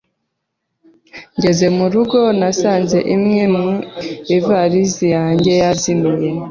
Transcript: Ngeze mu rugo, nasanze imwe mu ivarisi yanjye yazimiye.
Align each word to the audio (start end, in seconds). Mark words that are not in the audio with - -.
Ngeze 1.37 1.65
mu 1.77 1.85
rugo, 1.93 2.19
nasanze 2.39 2.97
imwe 3.15 3.41
mu 3.55 3.69
ivarisi 4.37 5.05
yanjye 5.15 5.51
yazimiye. 5.61 6.29